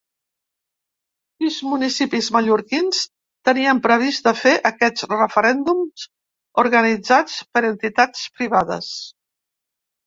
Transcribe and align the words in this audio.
Sis 1.43 1.57
municipis 1.73 2.29
mallorquins 2.37 3.03
tenien 3.51 3.83
previst 3.85 4.31
de 4.31 4.35
fer 4.41 4.55
aquests 4.73 5.09
referèndums 5.13 6.09
organitzats 6.67 7.39
per 7.53 7.67
entitats 7.75 8.27
privades. 8.41 8.95